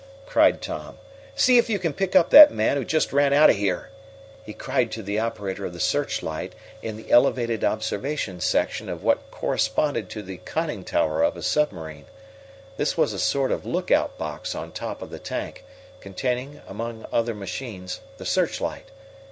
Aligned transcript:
cried 0.25 0.63
Tom. 0.63 0.97
"See 1.35 1.59
if 1.59 1.69
you 1.69 1.77
can 1.77 1.93
pick 1.93 2.15
up 2.15 2.31
that 2.31 2.51
man 2.51 2.75
who 2.75 2.83
just 2.83 3.13
ran 3.13 3.33
out 3.33 3.51
of 3.51 3.55
here!" 3.55 3.91
he 4.43 4.51
cried 4.51 4.91
to 4.93 5.03
the 5.03 5.19
operator 5.19 5.63
of 5.67 5.73
the 5.73 5.79
searchlight 5.79 6.53
in 6.81 6.97
the 6.97 7.11
elevated 7.11 7.63
observation 7.63 8.39
section 8.39 8.89
of 8.89 9.03
what 9.03 9.29
corresponded 9.29 10.09
to 10.09 10.23
the 10.23 10.37
conning 10.37 10.83
tower 10.83 11.21
of 11.21 11.37
a 11.37 11.43
submarine. 11.43 12.05
This 12.77 12.97
was 12.97 13.13
a 13.13 13.19
sort 13.19 13.51
of 13.51 13.63
lookout 13.63 14.17
box 14.17 14.55
on 14.55 14.71
top 14.71 15.03
of 15.03 15.11
the 15.11 15.19
tank, 15.19 15.65
containing, 15.99 16.63
among 16.67 17.05
other 17.13 17.35
machines, 17.35 17.99
the 18.17 18.25
searchlight. 18.25 18.89